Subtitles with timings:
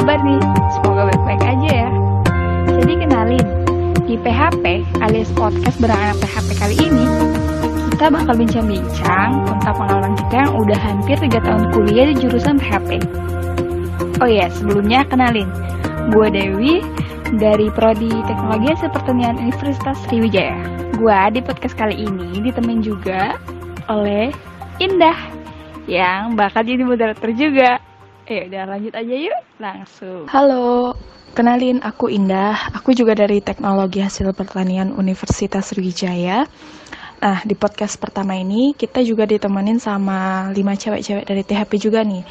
[0.00, 0.40] kabar nih?
[0.72, 1.90] Semoga baik-baik aja ya.
[2.80, 3.46] Jadi kenalin,
[4.08, 4.64] di PHP
[5.04, 7.04] alias podcast beranak PHP kali ini,
[7.92, 12.96] kita bakal bincang-bincang tentang pengalaman kita yang udah hampir 3 tahun kuliah di jurusan PHP.
[14.24, 15.52] Oh iya, sebelumnya kenalin,
[16.08, 16.80] gue Dewi
[17.36, 20.56] dari Prodi Teknologi Hasil Universitas Sriwijaya.
[20.96, 23.36] Gue di podcast kali ini ditemenin juga
[23.92, 24.32] oleh
[24.80, 25.28] Indah
[25.84, 27.89] yang bakal jadi moderator juga.
[28.30, 30.22] Eh, udah lanjut aja yuk, langsung.
[30.30, 30.94] Halo,
[31.34, 32.70] kenalin aku Indah.
[32.78, 36.46] Aku juga dari Teknologi Hasil Pertanian Universitas Sriwijaya.
[37.18, 42.22] Nah, di podcast pertama ini kita juga ditemenin sama lima cewek-cewek dari THP juga nih.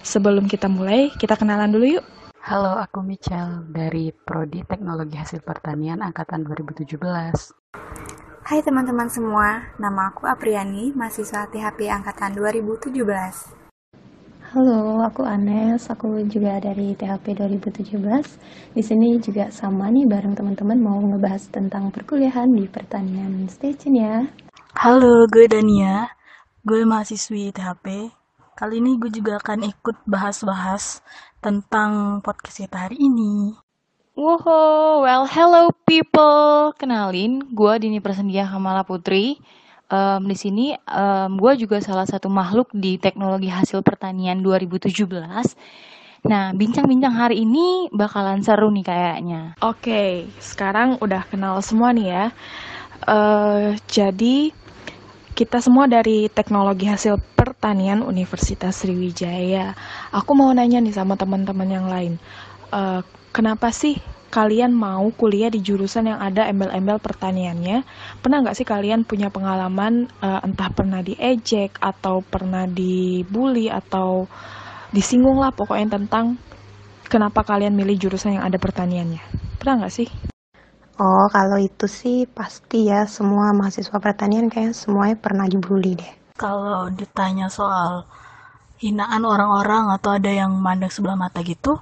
[0.00, 2.04] Sebelum kita mulai, kita kenalan dulu yuk.
[2.40, 6.96] Halo, aku Michelle dari Prodi Teknologi Hasil Pertanian Angkatan 2017.
[8.40, 13.55] Hai teman-teman semua, nama aku Apriani, mahasiswa THP Angkatan 2017.
[14.56, 15.84] Halo, aku Anes.
[15.92, 17.92] Aku juga dari THP 2017.
[18.72, 23.44] Di sini juga sama nih bareng teman-teman mau ngebahas tentang perkuliahan di pertanian.
[23.52, 24.24] Stay tune ya.
[24.80, 26.08] Halo, gue Dania.
[26.64, 28.08] Gue mahasiswi THP.
[28.56, 31.04] Kali ini gue juga akan ikut bahas-bahas
[31.44, 33.52] tentang podcast kita hari ini.
[34.16, 36.72] Woho, well hello people.
[36.80, 39.36] Kenalin, gue Dini Persendia Kamala Putri.
[39.86, 44.90] Um, di sini um, gue juga salah satu makhluk di teknologi hasil pertanian 2017.
[46.26, 49.42] Nah, bincang-bincang hari ini bakalan seru nih kayaknya.
[49.62, 52.24] Oke, sekarang udah kenal semua nih ya.
[53.06, 54.50] Uh, jadi
[55.36, 59.76] kita semua dari Teknologi Hasil Pertanian Universitas Sriwijaya.
[60.10, 62.18] Aku mau nanya nih sama teman-teman yang lain.
[62.74, 64.00] Uh, kenapa sih
[64.36, 67.88] kalian mau kuliah di jurusan yang ada embel-embel pertaniannya?
[68.20, 74.28] Pernah nggak sih kalian punya pengalaman uh, entah pernah diejek atau pernah dibully atau
[74.92, 76.36] disinggung lah pokoknya tentang
[77.08, 79.24] kenapa kalian milih jurusan yang ada pertaniannya?
[79.56, 80.08] Pernah nggak sih?
[81.00, 86.12] Oh, kalau itu sih pasti ya semua mahasiswa pertanian kayak semuanya pernah dibully deh.
[86.36, 88.04] Kalau ditanya soal
[88.80, 91.80] hinaan orang-orang atau ada yang mandang sebelah mata gitu,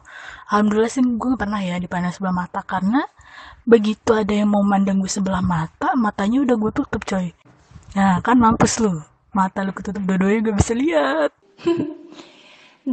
[0.55, 3.03] alhamdulillah sih gue gak pernah ya dipandang sebelah mata karena
[3.67, 7.35] begitu ada yang mau mandang gue sebelah mata, matanya udah gue tutup coy.
[7.99, 9.03] Nah kan mampus lu,
[9.35, 11.31] mata lu ketutup dua-duanya gak bisa lihat.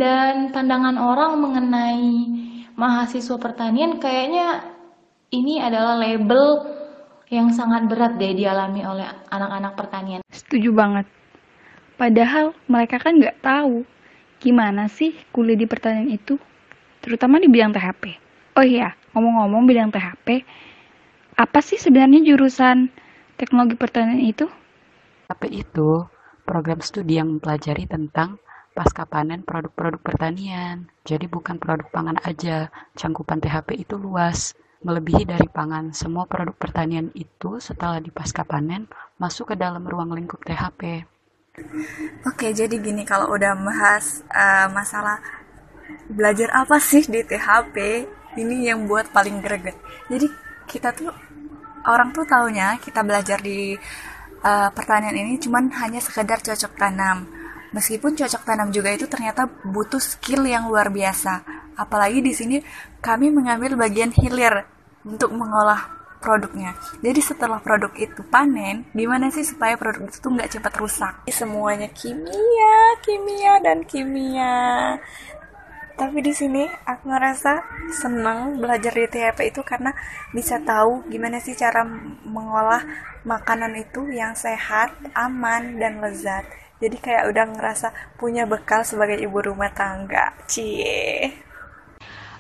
[0.02, 2.10] Dan pandangan orang mengenai
[2.74, 4.66] mahasiswa pertanian kayaknya
[5.30, 6.66] ini adalah label
[7.30, 10.22] yang sangat berat deh dialami oleh anak-anak pertanian.
[10.32, 11.06] Setuju banget.
[12.00, 13.86] Padahal mereka kan nggak tahu
[14.42, 16.40] gimana sih kuliah di pertanian itu,
[17.02, 18.16] terutama di bidang THP.
[18.56, 20.46] Oh iya, ngomong-ngomong bidang THP,
[21.36, 22.94] apa sih sebenarnya jurusan
[23.36, 24.46] teknologi pertanian itu?
[25.28, 26.06] THP itu
[26.46, 28.38] program studi yang mempelajari tentang
[28.72, 30.88] pasca panen produk-produk pertanian.
[31.04, 35.94] Jadi bukan produk pangan aja, cangkupan THP itu luas melebihi dari pangan.
[35.94, 38.90] Semua produk pertanian itu setelah dipasca panen
[39.22, 41.06] masuk ke dalam ruang lingkup THP.
[42.24, 45.20] Oke, jadi gini kalau udah bahas uh, masalah
[46.10, 47.76] belajar apa sih di THP,
[48.40, 49.76] ini yang buat paling greget.
[50.08, 50.28] Jadi
[50.68, 51.12] kita tuh
[51.88, 53.76] orang tuh taunya kita belajar di
[54.46, 57.28] uh, pertanian ini cuman hanya sekedar cocok tanam.
[57.72, 61.44] Meskipun cocok tanam juga itu ternyata butuh skill yang luar biasa.
[61.80, 62.58] Apalagi di sini
[63.00, 64.68] kami mengambil bagian hilir
[65.08, 66.78] untuk mengolah produknya.
[67.02, 71.14] Jadi setelah produk itu panen, gimana sih supaya produk itu nggak cepat rusak?
[71.34, 75.00] Semuanya kimia, kimia dan kimia.
[75.96, 77.54] Tapi di sini aku ngerasa
[77.94, 79.92] seneng belajar di THP itu karena
[80.34, 81.86] bisa tahu gimana sih cara
[82.26, 82.84] mengolah
[83.22, 86.48] makanan itu yang sehat, aman, dan lezat.
[86.82, 90.34] Jadi kayak udah ngerasa punya bekal sebagai ibu rumah tangga.
[90.50, 91.30] Cie.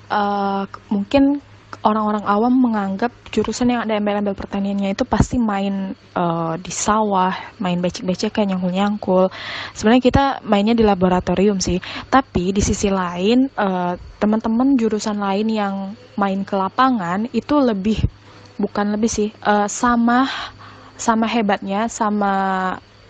[0.10, 1.40] Uh, mungkin
[1.82, 7.82] orang-orang awam menganggap jurusan yang ada embel-embel pertaniannya itu pasti main uh, di sawah, main
[7.82, 9.34] becek-becek kayak nyangkul-nyangkul.
[9.74, 11.82] Sebenarnya kita mainnya di laboratorium sih.
[12.08, 15.76] Tapi di sisi lain, uh, teman-teman jurusan lain yang
[16.18, 17.98] main ke lapangan itu lebih
[18.62, 20.30] bukan lebih sih, uh, sama
[20.94, 22.34] sama hebatnya, sama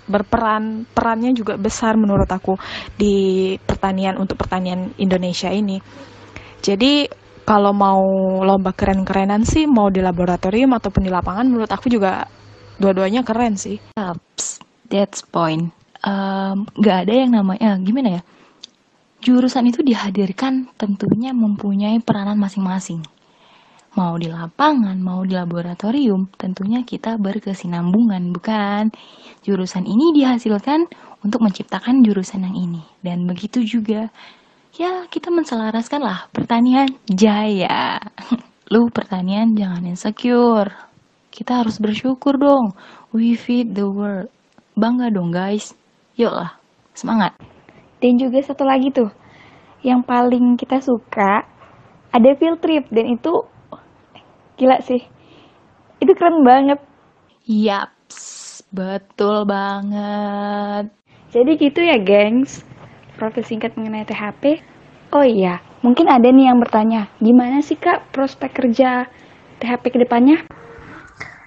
[0.07, 2.56] berperan perannya juga besar menurut aku
[2.95, 5.80] di pertanian untuk pertanian Indonesia ini.
[6.62, 8.02] Jadi kalau mau
[8.46, 12.26] lomba keren-kerenan sih mau di laboratorium ataupun di lapangan menurut aku juga
[12.82, 13.78] dua-duanya keren sih.
[13.98, 15.70] Ups, that's point.
[16.02, 18.22] Um, gak ada yang namanya gimana ya?
[19.22, 23.06] Jurusan itu dihadirkan tentunya mempunyai peranan masing-masing.
[23.94, 28.90] Mau di lapangan, mau di laboratorium, tentunya kita berkesinambungan, bukan?
[29.46, 30.90] Jurusan ini dihasilkan
[31.22, 32.82] untuk menciptakan jurusan yang ini.
[33.04, 34.10] Dan begitu juga
[34.75, 38.00] ya kita menselaraskan lah pertanian jaya.
[38.71, 40.71] Lu pertanian jangan insecure.
[41.31, 42.75] Kita harus bersyukur dong.
[43.12, 44.31] We feed the world.
[44.75, 45.75] Bangga dong guys.
[46.15, 46.56] Yuk lah,
[46.95, 47.35] semangat.
[48.00, 49.12] Dan juga satu lagi tuh,
[49.83, 51.44] yang paling kita suka
[52.12, 53.31] ada field trip dan itu
[54.59, 55.03] gila sih.
[56.00, 56.79] Itu keren banget.
[57.47, 60.91] Yaps, betul banget.
[61.31, 62.63] Jadi gitu ya, gengs.
[63.21, 64.65] Profil singkat mengenai THP.
[65.13, 69.06] Oh iya, mungkin ada nih yang bertanya, gimana sih kak prospek kerja
[69.62, 70.41] THP ke depannya?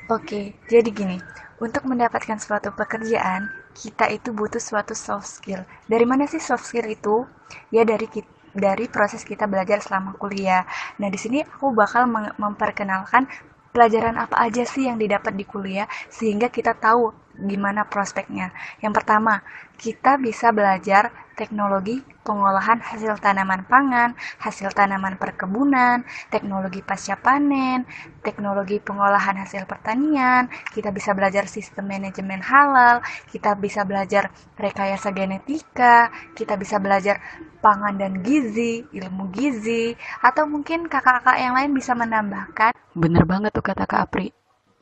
[0.07, 1.19] Oke, jadi gini,
[1.59, 5.67] untuk mendapatkan suatu pekerjaan, kita itu butuh suatu soft skill.
[5.91, 7.27] Dari mana sih soft skill itu?
[7.75, 8.07] Ya dari
[8.55, 10.63] dari proses kita belajar selama kuliah.
[11.03, 12.07] Nah, di sini aku bakal
[12.39, 13.27] memperkenalkan
[13.75, 18.55] pelajaran apa aja sih yang didapat di kuliah sehingga kita tahu gimana prospeknya.
[18.79, 19.43] Yang pertama,
[19.75, 27.83] kita bisa belajar teknologi pengolahan hasil tanaman pangan, hasil tanaman perkebunan, teknologi pasca panen,
[28.23, 36.09] teknologi pengolahan hasil pertanian, kita bisa belajar sistem manajemen halal, kita bisa belajar rekayasa genetika,
[36.39, 37.19] kita bisa belajar
[37.59, 39.93] pangan dan gizi, ilmu gizi,
[40.23, 42.73] atau mungkin kakak-kakak yang lain bisa menambahkan.
[42.95, 44.31] Bener banget tuh kata Kak Apri.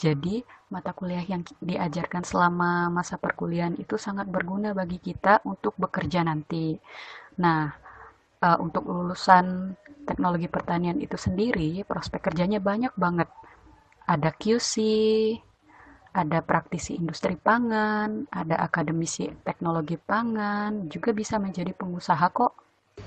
[0.03, 6.25] Jadi, mata kuliah yang diajarkan selama masa perkuliahan itu sangat berguna bagi kita untuk bekerja
[6.25, 6.81] nanti.
[7.37, 7.69] Nah,
[8.41, 9.77] uh, untuk lulusan
[10.09, 13.29] teknologi pertanian itu sendiri, prospek kerjanya banyak banget.
[14.09, 14.75] Ada QC,
[16.13, 22.53] ada praktisi industri pangan, ada akademisi teknologi pangan, juga bisa menjadi pengusaha kok.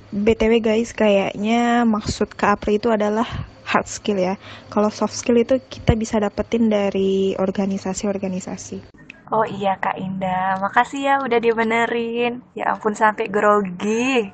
[0.10, 3.28] BTW guys, kayaknya maksud Kak Apri itu adalah
[3.76, 4.40] hard skill ya.
[4.72, 8.96] Kalau soft skill itu kita bisa dapetin dari organisasi-organisasi.
[9.36, 12.40] Oh iya Kak Indah, makasih ya udah dibenerin.
[12.56, 14.32] Ya ampun sampai grogi.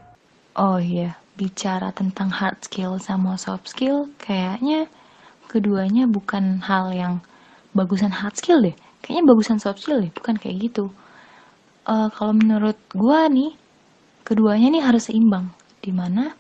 [0.54, 4.86] Oh iya, bicara tentang hard skill sama soft skill, kayaknya
[5.48, 7.24] keduanya bukan hal yang
[7.72, 8.76] bagusan hard skill deh.
[9.00, 10.92] Kayaknya bagusan soft skill deh, bukan kayak gitu.
[11.88, 13.56] Uh, kalau menurut gua nih,
[14.28, 15.50] keduanya nih harus seimbang.
[15.80, 16.36] Di mana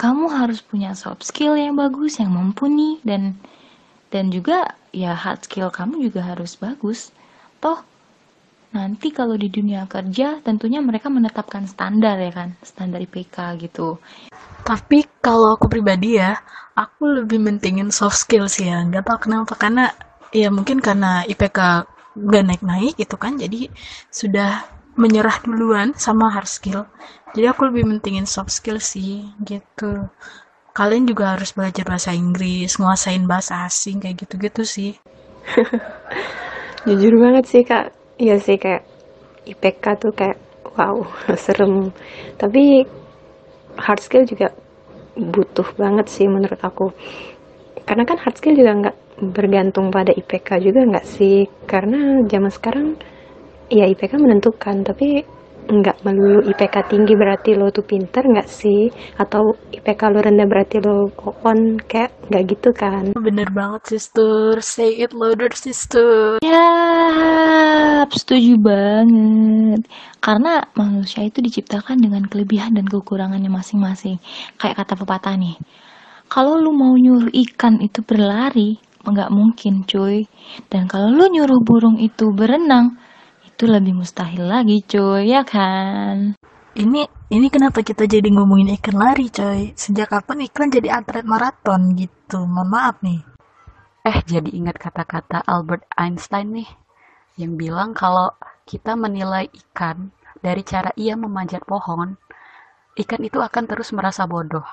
[0.00, 3.36] kamu harus punya soft skill yang bagus, yang mumpuni dan
[4.08, 7.12] dan juga ya hard skill kamu juga harus bagus.
[7.60, 7.84] Toh
[8.72, 14.00] nanti kalau di dunia kerja tentunya mereka menetapkan standar ya kan, standar IPK gitu.
[14.64, 16.32] Tapi kalau aku pribadi ya,
[16.72, 18.80] aku lebih mentingin soft skill sih ya.
[18.88, 19.92] Gak tau kenapa karena
[20.32, 21.58] ya mungkin karena IPK
[22.16, 23.68] gak naik-naik gitu kan, jadi
[24.08, 26.86] sudah menyerah duluan sama hard skill.
[27.30, 30.10] Jadi aku lebih mentingin soft skill sih gitu.
[30.74, 34.92] Kalian juga harus belajar bahasa Inggris nguasain bahasa asing kayak gitu-gitu sih.
[36.86, 37.94] Jujur banget sih kak.
[38.20, 38.82] Iya sih kayak
[39.46, 40.38] IPK tuh kayak
[40.74, 41.02] wow
[41.44, 41.90] serem.
[42.38, 42.86] Tapi
[43.78, 44.54] hard skill juga
[45.18, 46.90] butuh banget sih menurut aku.
[47.86, 48.96] Karena kan hard skill juga nggak
[49.34, 51.46] bergantung pada IPK juga nggak sih?
[51.66, 52.86] Karena zaman sekarang
[53.70, 55.22] ya IPK menentukan tapi
[55.70, 58.90] nggak melulu IPK tinggi berarti lo tuh pinter nggak sih?
[59.16, 61.14] Atau IPK lo rendah berarti lo
[61.46, 63.14] on kayak nggak gitu kan?
[63.14, 64.58] Bener banget sister.
[64.58, 66.42] Say it louder sister.
[66.42, 66.66] Ya
[68.10, 69.86] setuju banget.
[70.18, 74.18] Karena manusia itu diciptakan dengan kelebihan dan kekurangannya masing-masing.
[74.58, 75.54] Kayak kata pepatah nih
[76.30, 80.26] kalau lu mau nyuruh ikan itu berlari nggak mungkin cuy.
[80.70, 82.98] Dan kalau lu nyuruh burung itu berenang
[83.60, 86.32] itu lebih mustahil lagi cuy ya kan?
[86.72, 89.76] Ini ini kenapa kita jadi ngomongin ikan lari coy?
[89.76, 92.40] Sejak kapan iklan jadi atlet maraton gitu?
[92.48, 93.20] Mohon maaf nih.
[94.08, 96.72] Eh jadi ingat kata-kata Albert Einstein nih
[97.36, 98.32] yang bilang kalau
[98.64, 100.08] kita menilai ikan
[100.40, 102.16] dari cara ia memanjat pohon
[102.96, 104.64] ikan itu akan terus merasa bodoh.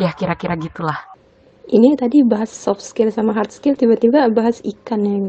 [0.00, 1.11] Ya kira-kira gitulah
[1.72, 5.24] ini tadi bahas soft skill sama hard skill tiba-tiba bahas ikan yang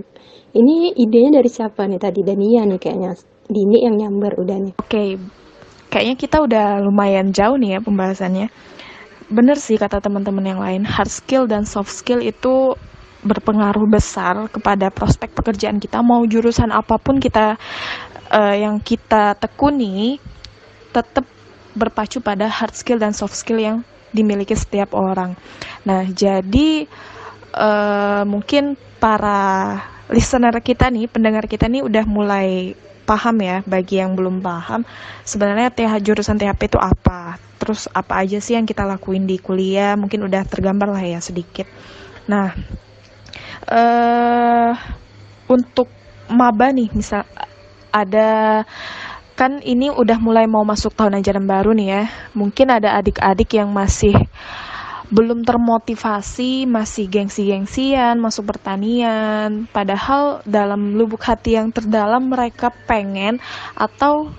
[0.53, 2.21] ini idenya dari siapa nih tadi?
[2.21, 3.17] Dania nih kayaknya.
[3.49, 4.73] Dini yang nyamber udah nih.
[4.79, 5.09] Oke, okay.
[5.89, 8.47] kayaknya kita udah lumayan jauh nih ya pembahasannya.
[9.33, 12.75] Bener sih kata teman-teman yang lain, hard skill dan soft skill itu
[13.23, 16.03] berpengaruh besar kepada prospek pekerjaan kita.
[16.03, 17.55] Mau jurusan apa pun kita
[18.29, 20.19] uh, yang kita tekuni,
[20.91, 21.25] tetap
[21.73, 23.81] berpacu pada hard skill dan soft skill yang
[24.13, 25.35] dimiliki setiap orang.
[25.83, 26.85] Nah, jadi
[27.57, 29.81] uh, mungkin para
[30.13, 34.87] listener kita nih, pendengar kita nih udah mulai paham ya bagi yang belum paham
[35.27, 37.35] sebenarnya TH jurusan THP itu apa?
[37.59, 39.95] Terus apa aja sih yang kita lakuin di kuliah?
[39.99, 41.67] Mungkin udah tergambar lah ya sedikit.
[42.31, 42.55] Nah
[43.67, 44.71] uh,
[45.51, 45.91] untuk
[46.31, 47.27] maba nih misal
[47.93, 48.63] ada
[49.33, 52.03] kan ini udah mulai mau masuk tahun ajaran baru nih ya.
[52.37, 54.13] Mungkin ada adik-adik yang masih
[55.13, 59.69] belum termotivasi, masih gengsi-gengsian masuk pertanian.
[59.69, 63.37] Padahal dalam lubuk hati yang terdalam mereka pengen
[63.77, 64.33] atau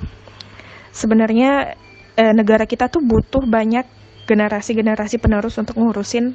[0.91, 1.79] sebenarnya
[2.19, 3.87] eh, negara kita tuh butuh banyak
[4.27, 6.35] generasi-generasi penerus untuk ngurusin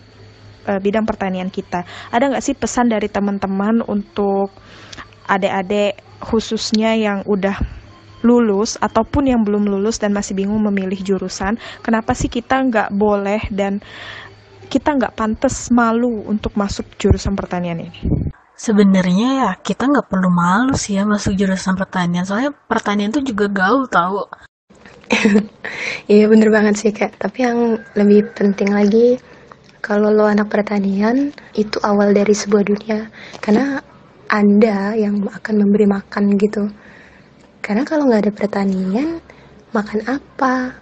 [0.68, 1.84] eh, bidang pertanian kita.
[2.12, 4.56] Ada nggak sih pesan dari teman-teman untuk
[5.28, 7.79] adik-adik khususnya yang udah
[8.24, 13.42] lulus ataupun yang belum lulus dan masih bingung memilih jurusan, kenapa sih kita nggak boleh
[13.52, 13.80] dan
[14.70, 18.00] kita nggak pantas malu untuk masuk jurusan pertanian ini?
[18.60, 23.48] Sebenarnya ya kita nggak perlu malu sih ya masuk jurusan pertanian, soalnya pertanian tuh juga
[23.48, 24.28] gaul tahu.
[26.10, 27.18] Iya bener banget sih kak.
[27.22, 29.18] Tapi yang lebih penting lagi
[29.82, 33.10] kalau lo anak pertanian itu awal dari sebuah dunia.
[33.42, 33.78] Karena
[34.30, 36.70] anda yang akan memberi makan gitu.
[37.70, 39.22] Karena kalau nggak ada pertanian,
[39.78, 40.74] makan apa?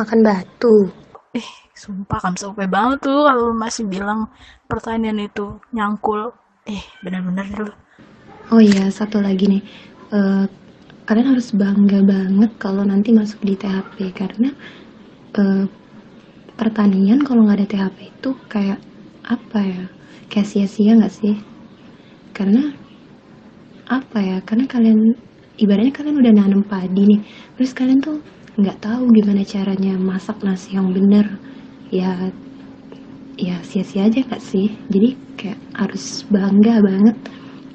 [0.00, 0.88] Makan batu.
[1.36, 1.44] Eh,
[1.76, 4.24] sumpah kan sampai banget tuh kalau masih bilang
[4.64, 6.32] pertanian itu nyangkul.
[6.64, 7.72] Eh, bener-bener dulu.
[8.56, 9.62] Oh iya, satu lagi nih.
[10.16, 10.44] Eh,
[11.04, 14.48] kalian harus bangga banget kalau nanti masuk di THP karena
[15.36, 15.68] eh,
[16.56, 18.80] pertanian kalau nggak ada THP itu kayak
[19.28, 19.84] apa ya?
[20.32, 21.36] Kayak sia-sia nggak sih?
[22.32, 22.72] Karena
[23.92, 24.40] apa ya?
[24.40, 25.28] Karena kalian
[25.60, 27.20] ibaratnya kalian udah nanam padi nih,
[27.54, 28.18] terus kalian tuh
[28.58, 31.26] nggak tahu gimana caranya masak nasi yang bener.
[31.92, 32.32] Ya
[33.40, 34.68] ya sia-sia aja gak sih?
[34.92, 37.16] Jadi kayak harus bangga banget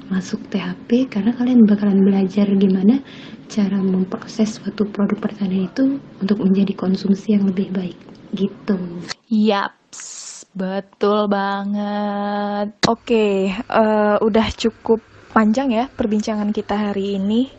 [0.06, 3.02] masuk THP karena kalian bakalan belajar gimana
[3.50, 7.98] cara memproses suatu produk pertanian itu untuk menjadi konsumsi yang lebih baik
[8.34, 8.78] gitu.
[9.26, 12.70] Yaps, betul banget.
[12.86, 15.02] Oke, eh, udah cukup
[15.34, 17.50] panjang ya perbincangan kita hari ini.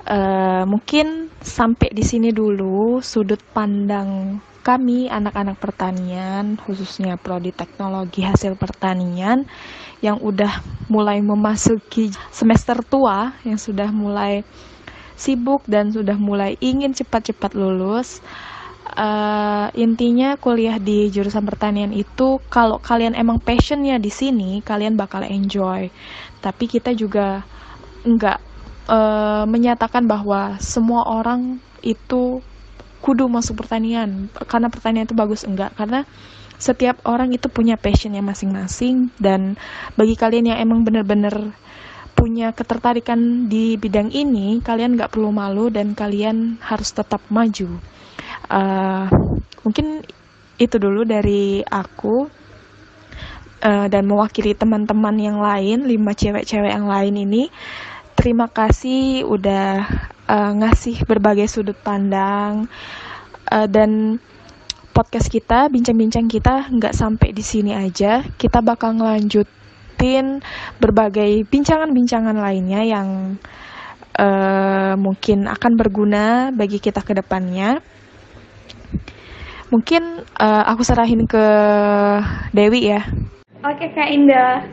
[0.00, 8.56] Eh, mungkin sampai di sini dulu sudut pandang kami anak-anak pertanian, khususnya prodi teknologi hasil
[8.56, 9.44] pertanian
[10.04, 14.44] yang udah mulai memasuki semester tua, yang sudah mulai
[15.16, 18.24] sibuk dan sudah mulai ingin cepat-cepat lulus.
[18.96, 25.22] Eh, intinya kuliah di jurusan pertanian itu kalau kalian emang passionnya di sini, kalian bakal
[25.28, 25.92] enjoy.
[26.40, 27.44] Tapi kita juga
[28.04, 28.49] nggak
[28.90, 32.42] eh, menyatakan bahwa semua orang itu
[33.00, 34.28] kudu masuk pertanian.
[34.50, 35.72] Karena pertanian itu bagus enggak.
[35.78, 36.04] Karena
[36.60, 39.08] setiap orang itu punya passionnya masing-masing.
[39.16, 39.56] Dan
[39.96, 41.56] bagi kalian yang emang bener-bener
[42.12, 47.80] punya ketertarikan di bidang ini kalian nggak perlu malu dan kalian harus tetap maju.
[48.52, 49.08] Uh,
[49.64, 50.04] mungkin
[50.60, 52.28] itu dulu dari aku.
[53.60, 57.52] Uh, dan mewakili teman-teman yang lain lima cewek-cewek yang lain ini
[58.20, 59.88] terima kasih udah
[60.28, 62.68] uh, ngasih berbagai sudut pandang
[63.48, 64.20] uh, dan
[64.92, 68.20] podcast kita bincang-bincang kita nggak sampai di sini aja.
[68.36, 70.44] Kita bakal ngelanjutin
[70.76, 73.40] berbagai bincangan-bincangan lainnya yang
[74.20, 77.80] uh, mungkin akan berguna bagi kita ke depannya.
[79.72, 81.46] Mungkin uh, aku serahin ke
[82.52, 83.00] Dewi ya.
[83.64, 84.68] Oke Kak Indah,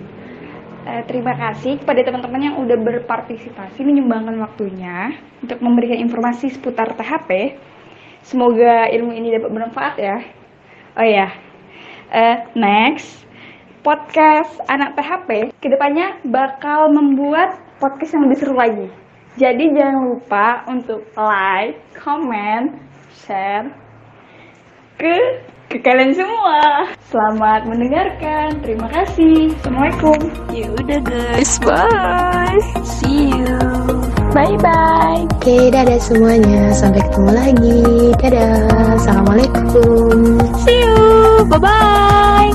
[0.87, 7.59] Eh, terima kasih kepada teman-teman yang udah berpartisipasi menyumbangkan waktunya untuk memberikan informasi seputar THP.
[8.23, 10.17] Semoga ilmu ini dapat bermanfaat ya.
[10.95, 11.27] Oh ya,
[12.07, 13.27] Eh, next
[13.83, 18.87] podcast anak THP ke depannya bakal membuat podcast yang lebih seru lagi.
[19.35, 22.79] Jadi jangan lupa untuk like, comment,
[23.11, 23.67] share
[24.95, 26.87] ke ke kalian semua.
[27.07, 28.59] Selamat mendengarkan.
[28.59, 29.55] Terima kasih.
[29.63, 30.19] Assalamualaikum.
[30.51, 32.59] Ya udah guys, bye.
[32.83, 33.55] See you.
[34.35, 35.23] Bye bye.
[35.39, 36.75] Oke, dadah semuanya.
[36.75, 37.79] Sampai ketemu lagi.
[38.19, 38.99] Dadah.
[38.99, 40.35] Assalamualaikum.
[40.67, 41.47] See you.
[41.47, 42.51] Bye bye.